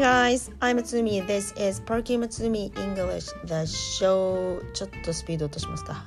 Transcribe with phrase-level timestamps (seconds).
[0.00, 1.26] Hey guys, I'm Tsumi.
[1.26, 4.62] This is Parky Matsumi English, the show.
[4.72, 6.06] ちょっとスピード落としますか。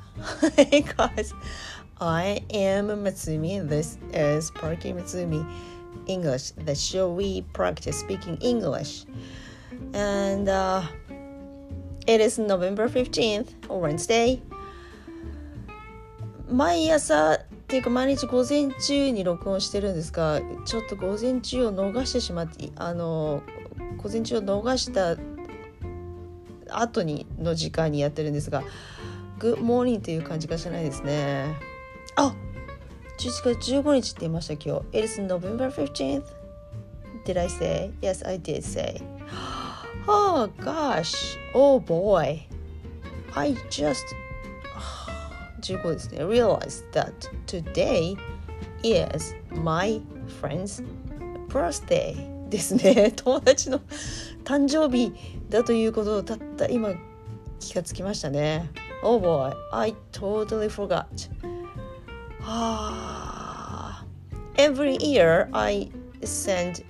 [0.57, 1.35] hey guys,
[1.99, 3.63] I am Matsumi.
[3.67, 5.45] This is Parky Matsumi
[6.07, 9.05] English, the show we practice speaking English.
[9.93, 10.81] And uh,
[12.07, 14.41] it is November 15th, Wednesday.
[16.49, 23.41] 毎朝っていうか毎日午前中に録音してるんですがちょっと午前中を逃してしまってあの
[23.97, 25.17] 午前中を逃した
[26.69, 28.63] 後にの時間にやってるんですが
[29.39, 31.55] Good morning という感じがしないですね
[32.15, 32.35] あ
[33.19, 36.23] 11月15日って言いました今日 It is November 15th
[37.25, 37.91] Did I say?
[38.01, 39.01] Yes, I did say
[40.07, 42.41] Oh gosh Oh boy
[43.35, 44.03] I just
[45.61, 47.13] 15ですね realized that
[47.47, 48.17] today
[48.83, 50.01] is my
[50.41, 50.83] friend's
[51.47, 53.81] birthday ですね友達の
[54.43, 55.11] 誕生日
[55.49, 56.93] だということをたった今
[57.59, 58.69] 気がつきましたね
[59.03, 61.05] Oh boy I totally forgot
[62.41, 64.05] ah
[64.57, 65.89] every year I
[66.21, 66.83] send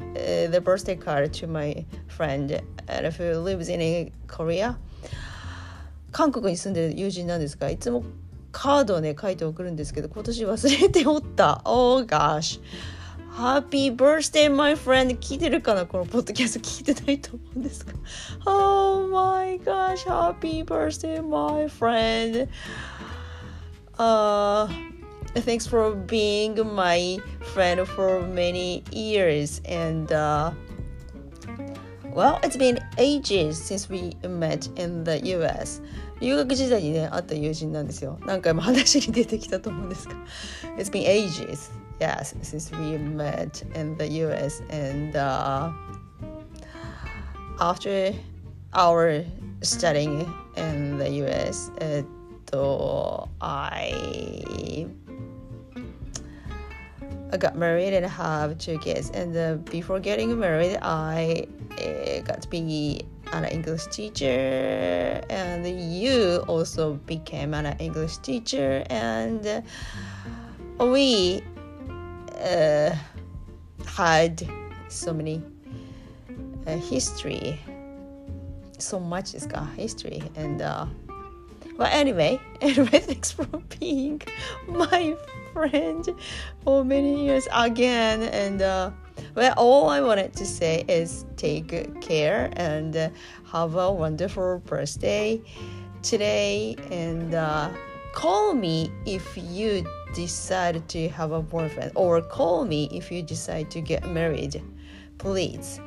[0.52, 4.76] the birthday card to my friend who lives in Korea
[6.12, 8.04] 韓国に住んでる友人なんですがいつも
[8.52, 12.60] カードをね書いて送るんですけど今年忘れておった Oh gosh
[13.39, 17.93] Happy birthday my friend 聞いてるかなこのポッドキャスト聞いてないと思うんですが
[18.47, 22.49] Oh my gosh Happy birthday my friend
[23.97, 24.67] uh
[25.35, 27.21] thanks for being my
[27.55, 30.53] friend for many years and uh
[32.13, 35.81] well it's been ages since we met in the US
[36.21, 40.15] 留学時代にね会った友人なんですよ何回も話に出てきたと思うんですが
[40.77, 45.72] It's been ages yes, since we met in the US and uh,
[47.60, 48.14] after
[48.74, 49.24] our
[49.62, 52.04] studying in the US, uh,
[52.52, 54.88] so I
[57.32, 59.10] I got married and have two kids.
[59.10, 61.48] And uh, before getting married, I
[61.82, 69.64] uh, got to be an English teacher, and you also became an English teacher, and
[70.78, 71.42] we
[72.44, 72.96] uh,
[73.86, 74.48] had
[74.90, 75.42] so many
[76.68, 77.60] uh, history,
[78.78, 80.86] so much is got history, and uh,
[81.78, 83.46] well, anyway, anyway, thanks for
[83.80, 84.22] being
[84.68, 85.16] my
[85.54, 86.08] friend
[86.64, 88.62] for many years again, and.
[88.62, 88.92] Uh,
[89.36, 93.10] well, all I wanted to say is take good care and uh,
[93.52, 95.42] have a wonderful birthday
[96.04, 96.76] today.
[96.92, 97.72] And uh,
[98.14, 103.71] call me if you decide to have a boyfriend, or call me if you decide
[103.71, 104.63] to get married.
[105.19, 105.81] Please.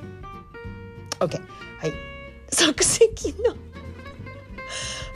[1.20, 1.40] Okay.
[1.80, 1.94] はい。
[2.52, 3.56] 即席の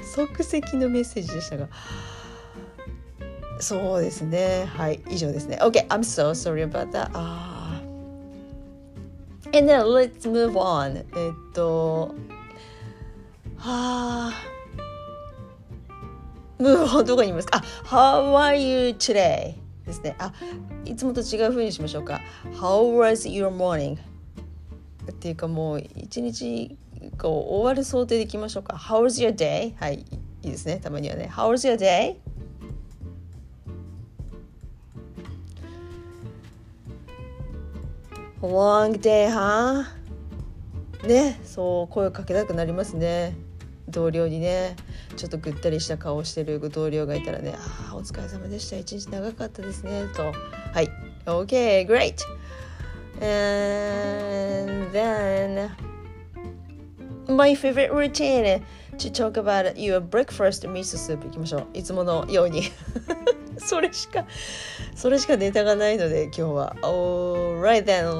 [0.03, 1.68] 即席のメッセージでしたが。
[3.59, 4.66] そうですね。
[4.66, 5.02] はい。
[5.09, 5.58] 以上ですね。
[5.62, 5.88] Okay.
[5.88, 7.09] I'm so sorry about that.
[7.14, 7.81] あ
[9.53, 11.06] And then let's move on.
[11.16, 12.14] えっと、
[13.58, 14.34] はあ、
[16.60, 19.54] move on どこにいますか、How are you today?
[19.87, 20.15] ですね。
[20.19, 20.32] あ、
[20.84, 22.21] いつもと違う風にしましょうか。
[22.54, 23.97] How was your morning?
[25.10, 26.76] っていうかもう一日
[27.19, 28.76] こう終わる想定でいきましょうか。
[28.76, 29.75] How was your day?
[29.78, 30.04] はい、
[30.43, 30.78] いいですね。
[30.82, 31.28] たまにはね。
[31.32, 32.16] How was your day?
[38.42, 39.84] long day, huh?
[41.06, 43.34] ね、そう声をかけたくなりますね。
[43.88, 44.77] 同僚にね、
[45.16, 48.76] ちょっとぐったりした顔をしてる同僚がいたらね、ああ、お疲れ様でした。
[48.76, 50.04] 一日長かったですね。
[50.15, 50.22] と。
[50.22, 50.91] はい。
[51.26, 52.16] OK, great.
[53.22, 55.71] And then,
[57.28, 58.62] my favorite routine
[58.98, 61.66] to talk about your breakfast miso soup いきましょう。
[61.75, 62.62] いつものように。
[63.59, 64.25] それしか
[64.94, 68.10] それしかネタがないので今日は Alright then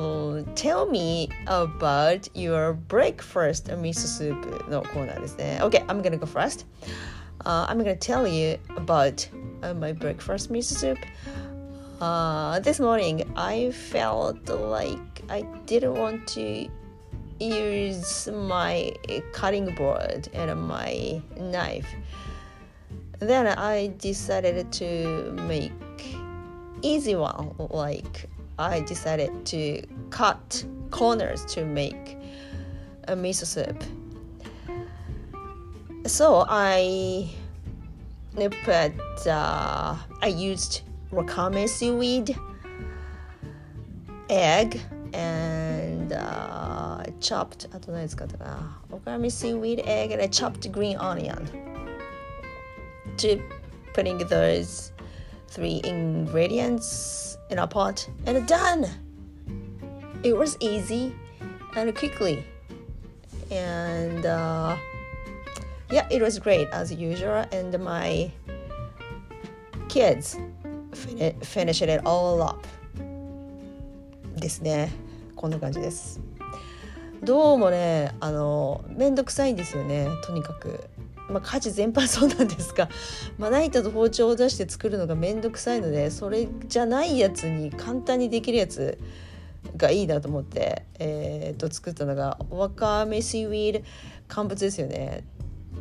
[0.56, 7.95] tell me about your breakfast miso soup のコーナーですね Okay I'm gonna go first、uh, I'm gonna
[7.95, 10.97] tell you about、uh, my breakfast miso soup
[12.01, 16.69] uh, this morning I felt like I didn't want to
[17.39, 18.94] use my
[19.33, 21.88] cutting board and my knife
[23.19, 25.71] then I decided to make
[26.81, 28.30] easy one like
[28.60, 32.16] I decided to cut corners to make
[33.08, 33.82] a miso soup.
[36.06, 37.30] So I
[38.64, 42.36] put uh, I used wakame seaweed,
[44.28, 44.80] egg,
[45.12, 48.58] and uh, chopped I don't know it's got uh,
[48.92, 51.48] wakame seaweed, egg, and I chopped green onion.
[53.18, 53.42] To
[53.92, 54.92] putting those
[55.50, 58.86] three ingredients in a pot and done
[60.24, 61.13] it was easy
[61.75, 62.44] and quickly
[63.51, 64.75] and uh,
[65.92, 68.31] yeah it was great as usual and my
[69.88, 70.38] kids
[70.94, 72.65] fin- finished it all up
[74.36, 74.92] ですね
[75.36, 76.19] こんな感じです
[77.24, 80.83] どうもねあの面倒くさいんですよねとにかく
[81.31, 82.88] まあ、家事全般そうなんですが
[83.38, 88.99] まな板と包丁を出して作るのが面倒くさいのでそれじゃないやつに簡単にできるやつ
[89.77, 93.85] がいいなと思って、えー、と作ったのがわかめシーウィード
[94.29, 95.25] 乾物ですよね。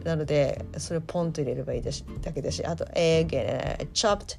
[0.04, 4.38] なのでそれをポンと入れればいいだしだけだしあと egg and chopped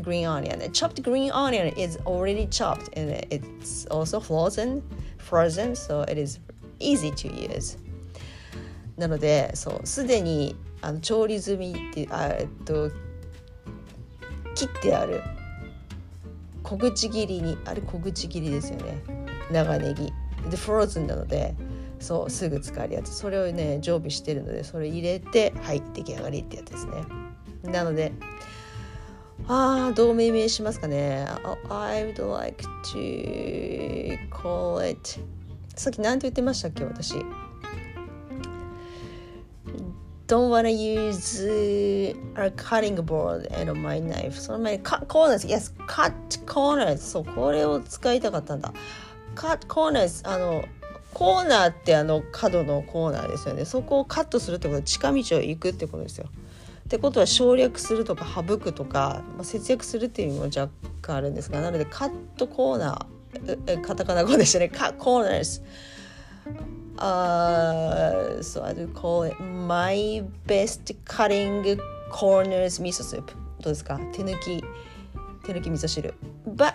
[0.00, 4.80] green onion chopped green onion is already chopped and it's also frozen
[5.18, 6.40] frozen so it is
[6.80, 7.76] easy to use.
[8.96, 12.90] なのでそうすでにあの調理済みってあえっと
[14.54, 15.22] 切ってある
[16.62, 19.02] 小口切りにあれ小口切りですよね。
[19.50, 20.12] 長ネギ。
[20.50, 21.54] でフローズンなので
[22.00, 23.14] そうすぐ使えるやつ。
[23.14, 27.72] それをね常備してるのでそれ入れてはい出来上がりってやつですね。
[27.72, 28.12] なので
[29.48, 31.26] ああどう命名しますかね。
[31.68, 35.20] I would like to call it
[35.74, 37.14] さっき何て言ってましたっけ私。
[40.26, 41.44] Don't want to use
[42.36, 44.32] a cutting board and my knife.
[44.32, 45.46] その前に cut corners.
[45.48, 46.12] Yes cut
[46.46, 46.98] corners.
[46.98, 48.72] そうこれを使いたかったんだ。
[49.34, 50.28] cut corners.
[50.28, 50.64] あの
[51.14, 53.64] コーナーってあの角のコーナーですよね。
[53.64, 56.26] そこをカットするってことは近道を行くってことですよ。
[56.84, 64.68] ってことは省略するとか省くとか、まあ、節約するっていう意味も若干あるんですがなのでカットコーナーカタカナ語でしたね。
[64.68, 65.62] カットコーナーズ
[67.02, 71.76] Uh, so I do call it my best cutting
[72.12, 74.62] corners miso soup どうですか手抜き
[75.44, 76.14] 手抜き味噌汁
[76.46, 76.74] But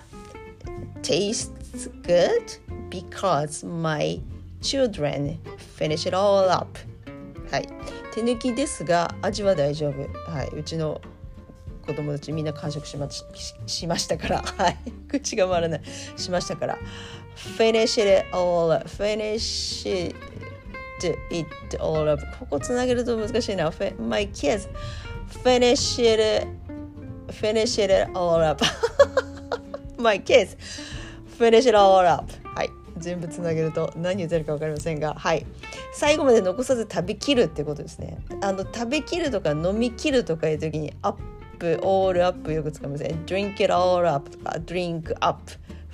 [1.02, 2.60] tastes good
[2.90, 4.22] because my
[4.62, 5.40] children
[5.78, 6.78] finish it all up
[7.50, 7.68] はい
[8.14, 11.00] 手抜きですが味は大丈夫はいうちの
[11.86, 13.08] 子供たちみんな完食しま
[13.66, 14.78] しましたからはい
[15.08, 15.82] 口が回らない
[16.18, 16.78] しましたから
[17.38, 20.16] finish it all finish it
[21.30, 21.48] it
[21.80, 24.68] all up ここつなげると難しいな my kids
[25.44, 26.48] finish it
[27.32, 28.64] finish it all up
[29.98, 30.58] my kids
[31.38, 32.26] finish it all up
[32.56, 35.46] はい全部つなげると何言ってるか分かりませんがはい
[35.94, 41.16] 最後まで残さず食べきるってことですねあの食べきるとか飲みきるとかいう時にアッ
[41.60, 45.42] プオールアップよく使いますね drink it all up とか drink up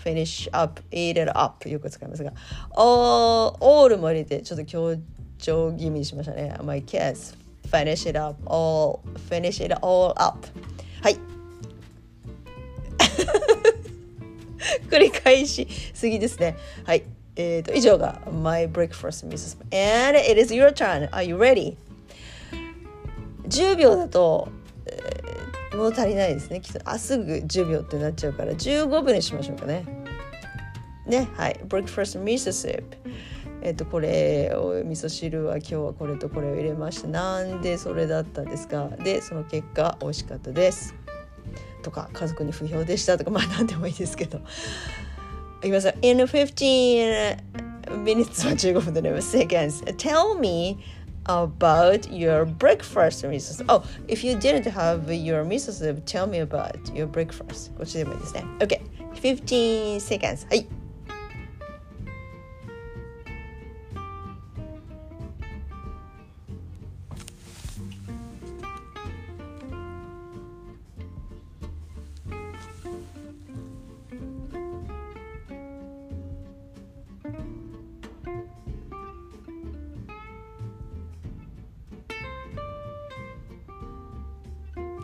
[0.04, 2.34] finish up, eat it up よく使いますが
[2.76, 4.98] all, all も入れてちょっと強
[5.38, 7.36] 調気味にしましたね My kids
[7.70, 10.48] finish it up all finish it all up
[11.02, 11.18] はい
[14.90, 17.04] 繰り返しすぎですねはい
[17.36, 19.58] えーと以上が My breakfast Mrs.
[19.72, 21.76] And it is your turn Are you ready?
[23.48, 24.50] 10秒だと、
[24.86, 25.23] えー
[25.76, 26.62] 物足りないですね。
[26.62, 29.86] きっとあすぐ10秒ってなっちゃうから15分にしましょうかね。
[31.06, 31.60] ねはい。
[31.68, 32.84] Breakfast miso soup
[33.62, 38.90] えっとこれを味噌汁は今日はこれとこれを入れましたなんでそれだったんですか。
[39.04, 40.96] でその結果美味しかったです。
[41.82, 44.40] とか家族に不評でしたとか まあ何でもいいですけど。
[45.62, 47.38] いきます in 15
[48.04, 49.86] minutes は15分でね seconds.
[49.96, 50.78] Tell me
[51.27, 53.67] about your breakfast miso soup.
[53.69, 57.73] Oh, if you didn't have your miso soup, tell me about your breakfast.
[57.77, 58.45] こっちでもいいですね。
[58.61, 60.49] OK。15 seconds.
[60.49, 60.82] はい。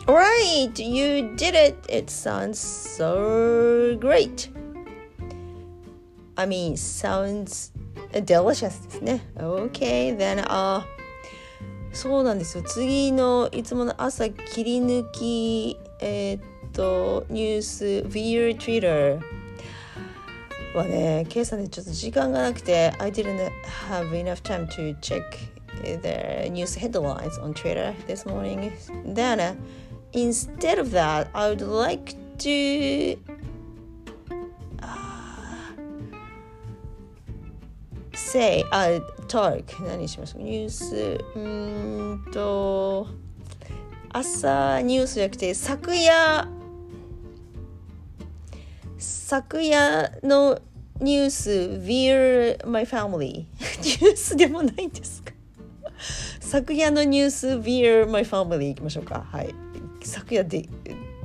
[0.07, 1.77] Right, you did it.
[1.89, 4.49] It sounds so great.
[6.37, 7.71] I mean, sounds
[8.13, 9.21] delicious ですね。
[9.35, 10.83] Okay, then, uh,
[11.91, 12.63] そうなんですよ。
[12.63, 16.41] 次のいつもの朝切り抜き、えー、っ
[16.73, 19.19] と、ニュース、via Twitter
[20.75, 23.49] はね、今朝ね、ちょっと時間がなくて、I didn't
[23.89, 25.23] have enough time to check
[25.83, 28.73] the news headlines on Twitter this morning.
[29.05, 29.55] Then, uh,
[30.12, 33.16] instead of that, I would like to.
[38.12, 39.64] Say あ talk.
[39.86, 40.42] 何しましょう？
[40.42, 43.06] ニュースうーんと
[44.12, 46.48] 朝ニュースじゃなくて昨夜
[48.98, 50.60] 昨夜の
[51.00, 51.50] ニュース
[51.82, 55.32] via my family ニュースでもないんですか？
[56.40, 59.24] 昨夜のニュース via my family いきましょうか。
[59.28, 59.54] はい。
[60.02, 60.68] 昨夜で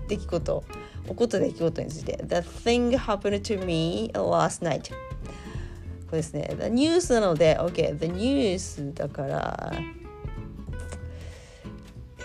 [0.08, 0.63] 出来事
[1.08, 4.91] 起こった出来事について The thing happened to me last night
[6.08, 9.74] これですね The ニュースなので OK The news だから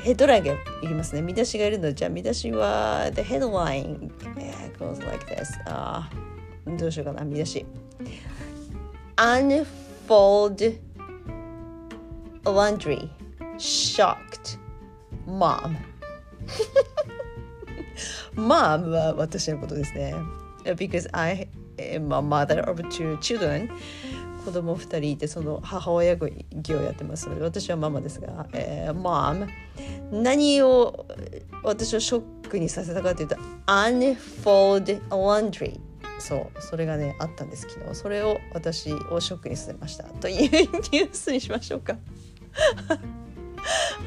[0.03, 4.11] ヘッドラインがいりますね見出しがいるのでじゃあ見出しは The headline
[4.79, 6.09] goes like this あ
[6.79, 7.67] どうしようかな見出し
[9.17, 10.81] Unfold
[12.45, 13.11] laundry
[13.59, 14.59] shocked
[15.27, 15.90] mom
[18.35, 20.15] mom は私のことですね。
[20.65, 23.69] Because I am a mother of two children.
[24.45, 27.29] 子供2人いてその母親業をやってます。
[27.29, 29.49] ので私はママですが、えー、mom
[30.11, 31.07] 何を
[31.63, 35.79] 私をショックにさせたかというと unfold laundry
[36.19, 37.95] そうそれがねあったんです昨日。
[37.95, 40.05] それを私をショックにさせました。
[40.05, 41.97] というニュースにしましょうか。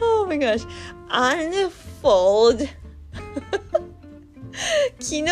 [0.02, 0.66] Oh my gosh.
[1.10, 2.68] Unfold.
[5.00, 5.26] 昨日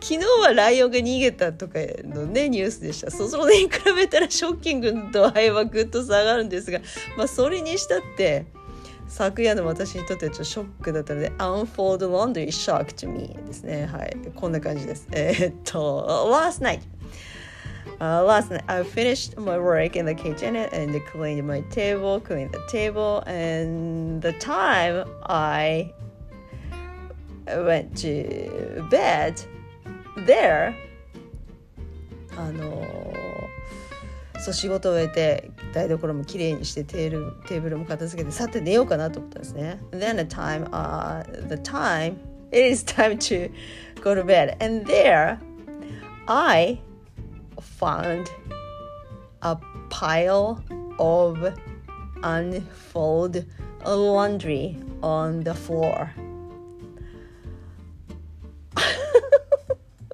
[0.00, 3.10] 昨日はライオンが逃げたとかのねニュースでした。
[3.10, 6.80] そそれに比べたらショッキングの度合いはぐっと下がるんですが
[7.16, 8.46] まあそれにしたって
[9.08, 13.86] 昨夜の私にとってはちょっとショックだったので Unfold Laundry Shock to me ですね。
[13.86, 14.16] はい。
[14.34, 15.06] こんな感じです。
[15.12, 16.80] えー、っと Last night
[18.02, 22.50] Uh, last night I finished my work in the kitchen and cleaned my table, cleaned
[22.50, 25.94] the table, and the time I
[27.46, 29.40] went to bed
[30.26, 30.74] there
[32.36, 32.84] あの
[34.40, 42.16] そう仕事を終えて台所もきれいにしてテールテーブルも片付けてさて寝ようかなと思ったんですね Then the time、uh, the time
[42.50, 43.48] it is time to
[44.02, 45.38] go to bed and there
[46.26, 46.80] I
[47.82, 48.30] found
[49.42, 49.58] a
[49.90, 50.62] pile
[51.00, 51.52] of
[52.22, 53.44] unfold
[53.84, 56.14] laundry on the floor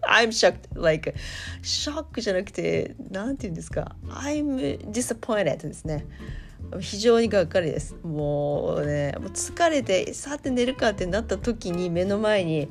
[0.09, 1.15] I'm shocked like
[1.61, 6.07] ショックじゃなくてなんて言うんですか I'm disappointed ですね
[6.81, 12.71] 非常にがっかりですもうねもう疲れてさて寝るかってなった時に目の前に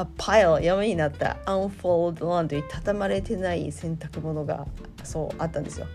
[0.00, 4.66] あパイル山になった unfold laundry 畳まれてない洗濯物が
[5.04, 5.86] そうあったんですよ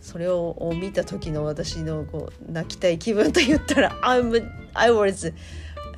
[0.00, 5.34] それを見た時の私のこう泣きたい気分と言ったら I'm, I was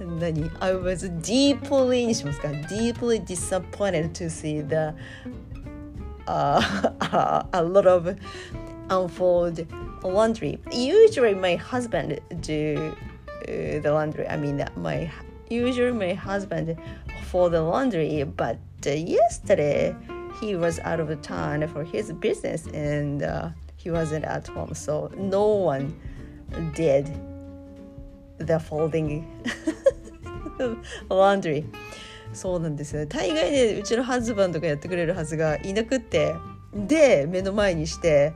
[0.01, 4.95] 何 I was deeply にしますか deeply disappointed to see the
[6.27, 6.61] uh,
[7.53, 8.17] a lot of
[8.89, 9.67] unfold
[10.03, 12.95] laundry usually my husband do
[13.47, 15.11] uh, the laundry I mean my
[15.51, 16.77] usually my husband
[17.31, 19.95] for the laundry but yesterday
[20.41, 25.11] he was out of town for his business and uh, he wasn't at home so
[25.17, 25.95] no one
[26.75, 27.07] did
[28.39, 29.27] the folding
[31.11, 31.65] laundry
[32.33, 36.35] そうなんですよ大概ねうちのハズバンドがやってくれるはずがいなくって
[36.75, 38.35] で目の前にして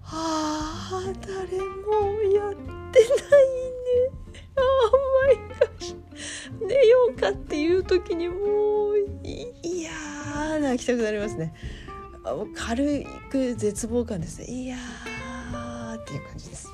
[0.00, 2.54] はあ誰もやっ
[2.92, 3.63] てない
[6.74, 9.92] 寝ようかっていう時にもういや
[10.60, 11.54] 泣きたくなりますね。
[12.56, 14.46] 軽く絶望感ですね。
[14.46, 16.68] いやーっていう感じです。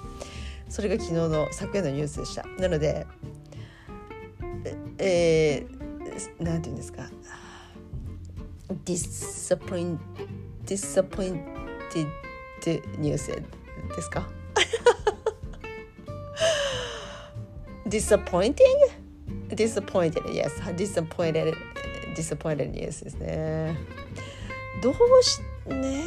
[0.71, 2.47] それが昨日の昨夜のニュースでした。
[2.59, 3.07] なので
[4.99, 7.11] えー、なんて言うんですか。
[8.85, 9.99] Disappoint
[10.65, 12.07] disappointed
[12.99, 13.43] ニュースで
[14.03, 14.29] すか。
[17.87, 19.00] Disappointing?
[19.61, 21.55] Disappointed yes disappointed
[22.17, 23.77] disappointed ニュースですね
[24.83, 26.05] どうしね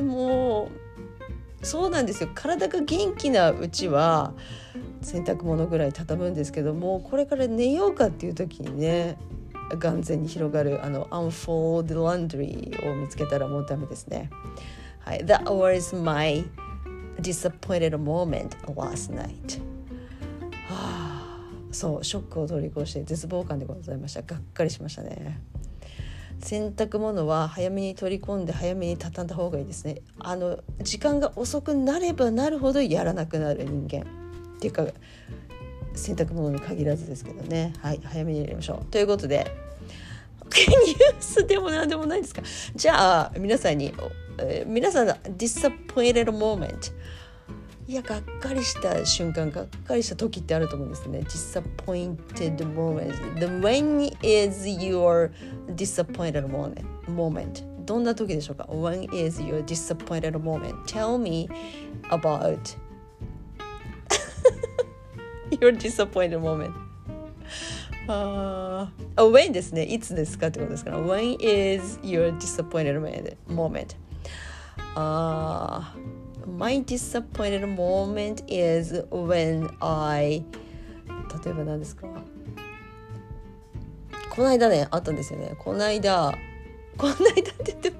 [0.00, 0.70] も
[1.62, 4.34] うそうなんですよ体が元気なうちは
[5.02, 9.16] 洗濯物ぐらい畳むんですけどもこれから寝ようかっていう時にね
[9.76, 14.30] 眼前に広がるあの unfold laundry を見つけたらもうダメですね。
[15.00, 16.44] はい、That was my
[17.20, 19.63] disappointed moment last night.
[21.74, 24.22] そうショックを通り越して絶望感でございました。
[24.22, 25.40] がっかりしましたね。
[26.40, 30.02] 洗濯物は早めに取り込んで早めに畳んだ方がいいですね。
[30.18, 34.02] あの時間が遅くなればなるほどやらなくなる人間。
[34.56, 34.86] っていうか
[35.94, 37.72] 洗濯物に限らずですけどね。
[37.80, 38.84] はい早めにやりましょう。
[38.90, 39.50] ということで
[40.44, 42.42] ニュースでもなんでもないですか。
[42.74, 43.92] じゃあ皆さんに、
[44.38, 46.92] えー、皆さんの disappointed moment
[47.86, 55.30] いやがっかりした瞬間がっかりした時ってあると思うんですね disappointed moment the when is your
[55.74, 61.48] disappointed moment moment どんな時でしょうか when is your disappointed moment tell me
[62.10, 62.58] about
[65.50, 66.72] your disappointed moment
[68.06, 69.84] ああ、when ですね。
[69.84, 70.98] いつですかってことですから。
[70.98, 73.00] When is your disappointed
[73.48, 73.96] moment?
[74.94, 75.96] ああ、
[76.46, 80.44] My disappointed moment is when I
[81.44, 82.06] 例えば何ですか？
[84.30, 85.54] この間ね、あったんですよね。
[85.58, 86.32] この間、
[86.98, 87.96] この間って言っても、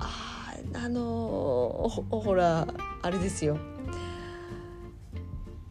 [0.00, 1.00] ああ、あの
[1.88, 2.66] ほほら、
[3.02, 3.56] あれですよ。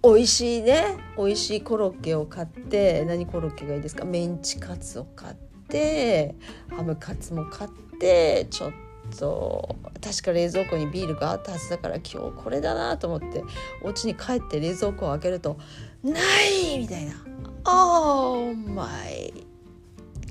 [0.03, 0.83] 美味しいね
[1.17, 4.05] 美味しいコロッケを買って何コロッケがいいですか？
[4.05, 5.35] メンチカツを買っ
[5.67, 6.35] て
[6.69, 8.73] ハムカツも買ってちょっ
[9.05, 13.43] と確か冷蔵庫にビールがあったはずだから今日これだなと思って
[13.81, 15.57] お家に帰って冷蔵庫を開けると
[16.03, 17.13] ないみたいな
[17.65, 19.33] 「Oh my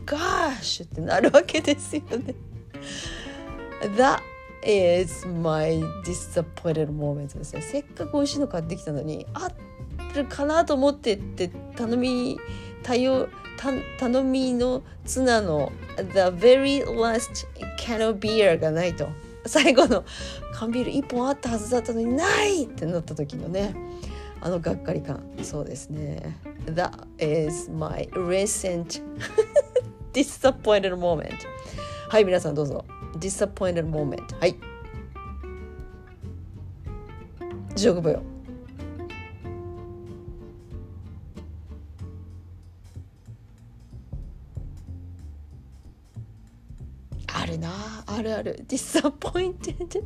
[0.07, 2.35] gosh」ってなるわけですよね。
[3.97, 4.21] That
[4.66, 7.61] is my disappointed moment ですね。
[7.61, 9.50] せっかく美味しいの買ってきたのに、あ
[10.14, 12.38] るかなと思ってって頼み、
[12.83, 16.02] 頼、頼みのツナの the
[16.37, 17.46] very last
[17.78, 19.08] can of beer がないと。
[19.46, 20.04] 最後の
[20.54, 23.75] 缶ビール1本あったはずだったのにないってなった時のね。
[24.40, 25.23] あのがっかり感。
[25.42, 26.38] そうですね。
[26.66, 29.02] That is my recent
[30.12, 31.34] disappointed moment.
[32.08, 32.84] はい、皆さんどうぞ。
[33.18, 34.56] disappointed moment はい
[37.76, 38.33] 15秒
[48.25, 50.02] るある disappointed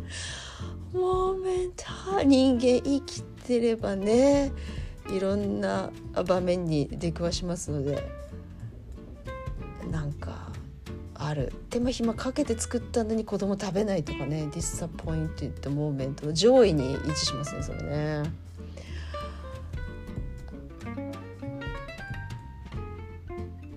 [0.92, 4.52] moment 人間生きてればね
[5.10, 5.90] いろんな
[6.26, 8.06] 場面に出くわしますので
[9.90, 10.48] なんか
[11.14, 18.48] ある手間暇かけて作ったのに子供食べないとかねディサポイント d moment の上位に位置しますねそれね。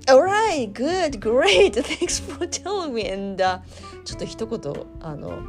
[0.07, 1.75] Alright, good, great.
[1.75, 3.07] Thanks for telling me.
[3.07, 3.59] And、uh,
[4.03, 5.39] ちょっと一言あの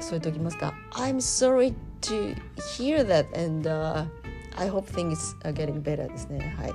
[0.00, 0.74] 添えておきますか。
[0.92, 2.36] I'm sorry to
[2.76, 4.06] hear that and、uh,
[4.56, 6.54] I hope things are getting better ですね。
[6.58, 6.72] はい。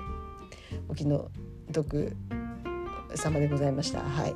[0.87, 1.29] お気の
[1.71, 2.15] 毒
[3.15, 4.01] 様でございました。
[4.01, 4.35] はい。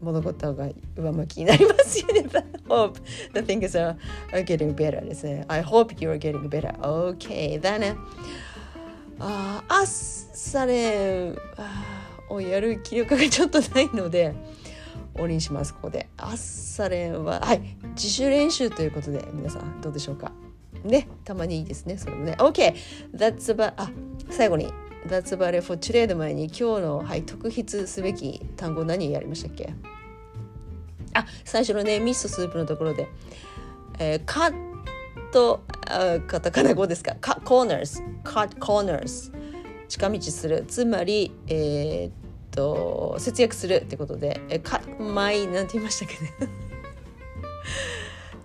[0.00, 2.26] 物事が上向きになりますよね。
[2.68, 3.00] hope
[3.34, 3.96] the things are,
[4.44, 5.44] getting better ですね。
[5.48, 6.72] I hope you are getting better.
[6.78, 7.60] Okay.
[9.20, 11.34] ああっされ
[12.28, 14.34] をやる気力がちょっとないので、
[15.18, 16.08] 終わりにします、ここで。
[16.16, 17.76] あっされは、はい。
[17.96, 20.32] 自主練習ということで、皆さんどうでしょうか？
[20.84, 22.36] ね、たまにいいですね、それもね。
[22.38, 22.74] OK!
[23.14, 23.90] That's about, あ、
[24.30, 24.72] 最後に。
[25.06, 29.72] That's about it for today の前に今日の、はい、特筆すべき単語何やりましたっけ？
[31.14, 33.08] あ最初のねミストスープのところで、
[34.00, 34.54] えー、カッ
[35.32, 37.16] トあカタカナ語ですか？
[37.20, 39.32] カコーナーズカットコーナーズ
[39.88, 42.12] 近道するつまりえー、っ
[42.58, 44.40] と節約するってことで。
[44.48, 46.52] えカマイなんて言いましたっけね。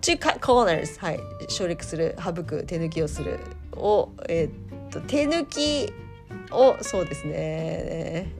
[0.00, 1.20] to cut corners はい。
[1.48, 2.16] 省略する。
[2.22, 3.40] 省く手抜きをする。
[3.72, 5.92] をえー、っと手抜き
[6.52, 8.30] をそうですね。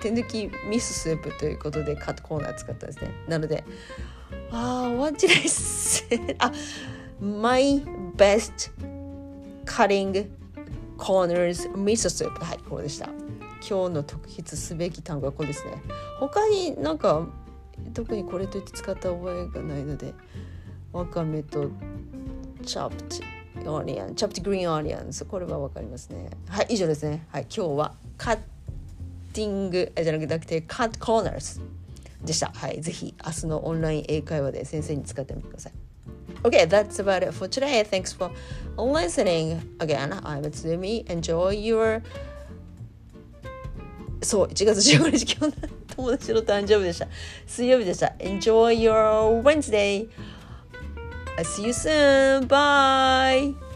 [0.00, 3.10] 手抜きミススープということでカットコーナー使ったんですね。
[3.26, 3.64] なので
[4.50, 6.52] ああ what did I say あ
[7.18, 7.82] my
[8.16, 8.70] best
[9.64, 10.28] cutting
[10.98, 12.44] corners ミススープ。
[12.44, 13.27] はいこれでした。
[13.66, 15.82] 今日の特筆すべき単語はこれですね
[16.18, 17.26] 他になんか
[17.94, 20.14] 特にこれといって使った覚えがないので
[20.92, 21.70] わかめと
[22.64, 25.24] チャップオニオン、チョップグリーンオニオンズ。
[25.24, 26.30] これはわかりますね。
[26.48, 27.26] はい、以上ですね。
[27.30, 28.38] はい、今日はカッ
[29.32, 31.60] ティングじゃなくてカットコーナーズ
[32.24, 32.50] でした。
[32.54, 35.72] はい、ぜひ明日のオンライン英会話で先生に使ってみてください。
[36.44, 37.82] Okay, that's about it for today.
[37.84, 38.30] Thanks for
[38.76, 39.60] listening.
[39.78, 41.04] Again, I'm Tsumi.
[41.06, 42.02] Enjoy your
[44.22, 47.08] そう、1月15日今日の友達の誕生日でした。
[47.46, 48.14] 水曜日でした。
[48.18, 50.08] Enjoy your Wednesday!
[51.36, 52.48] I see you soon.
[52.48, 53.67] Bye.